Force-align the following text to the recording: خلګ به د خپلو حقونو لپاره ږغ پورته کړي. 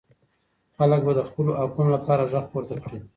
خلګ 0.75 1.01
به 1.07 1.13
د 1.17 1.21
خپلو 1.29 1.51
حقونو 1.61 1.89
لپاره 1.95 2.29
ږغ 2.31 2.45
پورته 2.51 2.75
کړي. 2.83 2.99